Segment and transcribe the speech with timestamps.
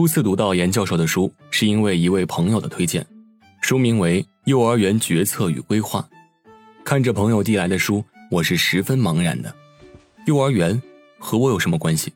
[0.00, 3.06] 初次读到严教授的书，是因为一位朋友的推荐，
[3.60, 6.00] 书名为《幼儿园决策与规划》。
[6.82, 9.54] 看着朋友递来的书，我是十分茫然的。
[10.24, 10.80] 幼儿园
[11.18, 12.14] 和我有什么关系？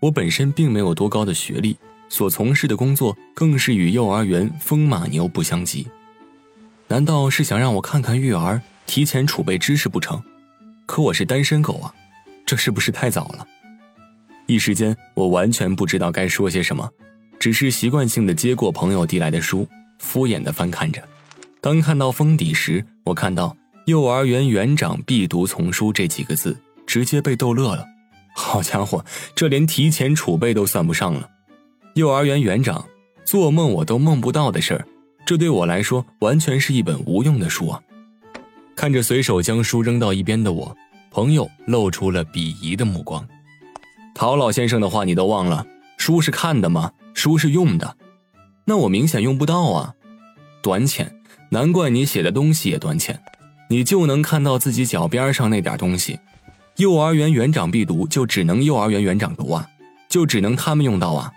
[0.00, 1.76] 我本身并没有多高的学历，
[2.08, 5.86] 所从事的工作更是与幼儿园风马牛不相及。
[6.86, 10.18] 难道是想让我看看育儿，提前储备知识不成？
[10.86, 11.94] 可我是单身狗啊，
[12.46, 13.46] 这是不是太早了？
[14.46, 16.90] 一时间，我完全不知道该说些什么，
[17.38, 19.66] 只是习惯性的接过朋友递来的书，
[19.98, 21.02] 敷衍的翻看着。
[21.60, 23.56] 当看到封底时，我看到
[23.86, 26.56] “幼儿园园长必读丛书”这几个字，
[26.86, 27.84] 直接被逗乐了。
[28.34, 31.28] 好家伙，这连提前储备都算不上了。
[31.94, 32.84] 幼儿园园长，
[33.24, 34.86] 做梦我都梦不到的事儿，
[35.26, 37.80] 这对我来说完全是一本无用的书啊！
[38.76, 40.76] 看着随手将书扔到一边的我，
[41.10, 43.26] 朋友露出了鄙夷的目光。
[44.14, 45.66] 陶老先生的话你都忘了？
[45.96, 46.92] 书是看的吗？
[47.18, 47.96] 书是用的，
[48.64, 49.92] 那我明显用不到啊！
[50.62, 51.12] 短浅，
[51.50, 53.20] 难怪你写的东西也短浅，
[53.68, 56.16] 你就能看到自己脚边上那点东西。
[56.76, 59.66] 幼儿园园长必读，就只能幼儿园园长读啊，
[60.08, 61.32] 就只能他们用到啊！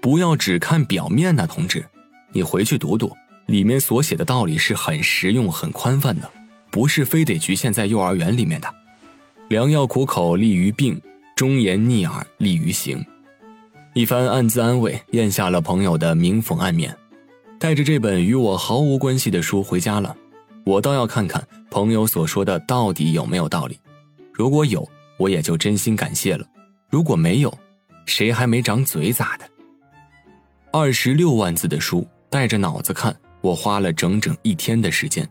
[0.00, 1.84] 不要只看表面呐，同志，
[2.32, 6.30] 你回去读读，里面所写的道理是很实用、很宽泛的，
[6.70, 8.74] 不是非得局限在幼儿园里面的。
[9.50, 10.98] 良药苦口利于病。
[11.36, 13.04] 忠言逆耳利于行，
[13.98, 16.88] 一番暗自安慰，咽下了朋友的明讽暗勉，
[17.58, 20.16] 带着这本与我毫无关系的书回家了。
[20.64, 23.76] 我倒要看看朋友所说的到底有没有道理。
[24.32, 26.46] 如果有，我也就真心感谢了；
[26.88, 27.52] 如果没有，
[28.06, 29.44] 谁还没长嘴咋的？
[30.70, 35.28] 二十六万字的书，带着脑子看，我花了整整一天的时间。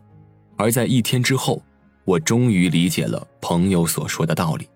[0.58, 1.62] 而在一天之后，
[2.04, 4.68] 我终于理解了朋友所说的道理。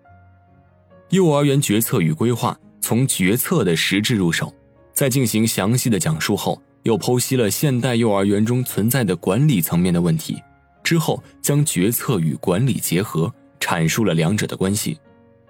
[1.09, 4.53] 幼儿园决策与规划，从决策的实质入手，
[4.91, 10.37] 在进行详细的讲述后，又剖析了现代幼儿园中存在的管理层面的问题，
[10.83, 14.99] 之后将决策与管理结合，阐述了两者的关系。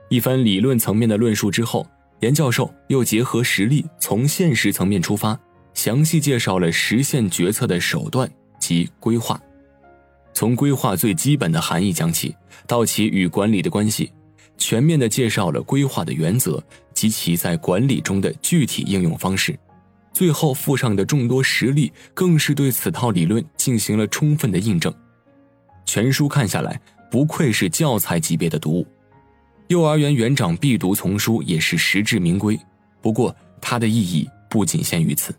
[0.10, 1.84] 一番理论层面的论述之后，
[2.20, 5.38] 严教授又结合实例，从现实层面出发，
[5.74, 8.30] 详细介绍了实现决策的手段
[8.60, 9.42] 及规划，
[10.36, 12.36] 从规划最基本的含义讲起，
[12.68, 14.12] 到其与管理的关系。
[14.56, 16.64] 全面的介绍了规划的原则
[17.04, 19.60] 及其在管理中的具体应用方式，
[20.14, 24.94] 最后附上的众多实例更是对此套理论进行了充分的印证。
[25.84, 26.80] 全书看下来，
[27.12, 28.88] 不愧是教材级别的读物。
[29.68, 32.58] 幼儿园园长必读丛书也是实至名归。
[33.02, 35.36] 不过，它的意义不仅限于此，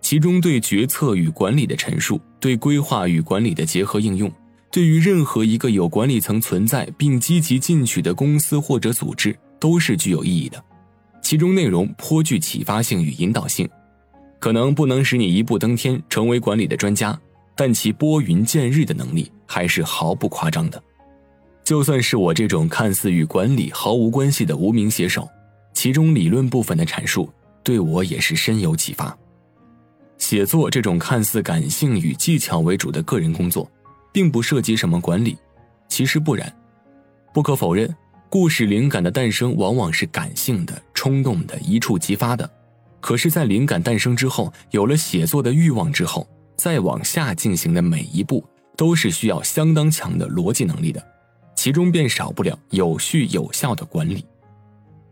[0.00, 4.30] 其中对决策与管理的陈述，对规划与管理的结合应用。
[4.70, 10.60] 对于任何一个有管理层存在并积极进取的公司或者组织，都是具有意义的。
[11.22, 13.68] 其中内容颇具启发性与引导性，
[14.40, 17.16] 可能不能使你一步登天成为管理的专家，
[17.54, 20.82] 但其拨云见日的能力还是毫不夸张的。
[21.62, 25.28] 就算是我这种看似与管理毫无关系的无名写手，
[25.72, 27.30] 其中理论部分的阐述
[27.62, 29.16] 对我也是深有启发。
[30.18, 33.70] 写作这种看似感性与技巧为主的个人工作。
[34.14, 35.38] 并不涉及什么管理，
[35.88, 36.54] 其实不然。
[37.32, 37.88] 不可否认，
[38.32, 42.50] 故事灵感的诞生往往是感性的、冲动的、一触即发的。
[42.98, 46.26] 可是，在灵感诞生之后，有了写作的欲望之后，
[46.56, 48.42] 再往下进行的每一步，
[48.74, 51.06] 都是需要相当强的逻辑能力的，
[51.54, 54.24] 其中便少不了有序有效的管理。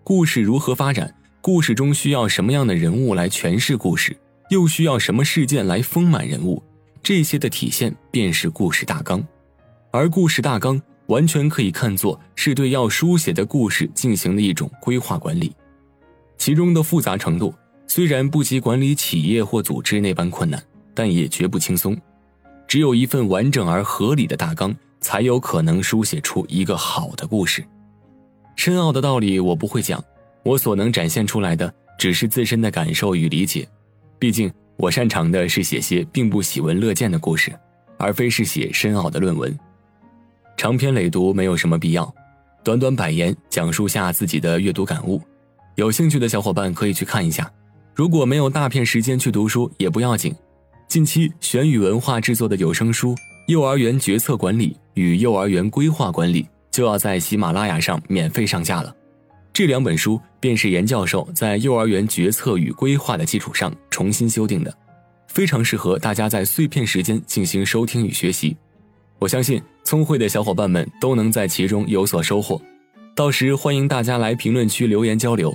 [0.03, 1.15] 故事如何发展？
[1.43, 4.17] 故事中需要什么样的人物来诠释故事？
[4.49, 6.63] 又需要什么事件来丰满人物？
[7.03, 9.23] 这些的体现便是故事大纲，
[9.91, 10.81] 而故事大纲
[11.11, 15.53] 完全可以看作是对要书写的故事进行的一种规划管理，
[16.39, 17.53] 其中的复杂程度
[17.89, 20.63] 虽然不及管理企业或组织那般困难，
[20.95, 22.01] 但也绝不轻松。
[22.69, 27.65] 只有一份完整而合理的大纲，才有可能书写出一个好的故事。
[28.55, 30.03] 深奥的道理我不会讲，
[30.45, 33.69] 我所能展现出来的只是自身的感受与理解，
[34.19, 34.51] 毕竟。
[34.77, 37.53] 我擅长的是写些并不喜闻乐见的故事，
[37.99, 39.55] 而非是写深奥的论文。
[40.61, 42.15] 长篇累读没有什么必要，
[42.63, 45.19] 短短百言讲述下自己的阅读感悟。
[45.77, 47.51] 有兴趣的小伙伴可以去看一下。
[47.95, 50.35] 如果没有大片时间去读书也不要紧，
[50.87, 53.15] 近期玄宇文化制作的有声书
[53.47, 58.95] 《幼儿园决策管理与幼儿园规划管理》就要在喜马拉雅上免费上架了。
[59.55, 64.71] 这两本书便是严教授在幼儿园决策与规划的基础上重新修订的，
[65.27, 68.55] 非常适合大家在碎片时间进行收听与学习。
[69.19, 72.63] 我相信聪慧的小伙伴们都能在其中有所收获。
[73.13, 75.53] 到时欢迎大家来评论区留言交流。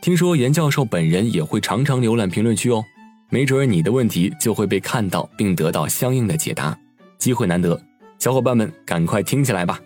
[0.00, 2.82] 听说严教授本人也会常常浏览评论区哦，
[3.28, 6.74] 没准你的问题就会被看到并得到相应的解答，
[7.18, 7.78] 机会难得，
[8.18, 9.78] 小伙伴们赶快听起来吧。